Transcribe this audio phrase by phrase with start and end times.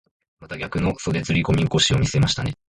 [0.39, 2.55] また逆の袖釣り込み腰を見せましたね。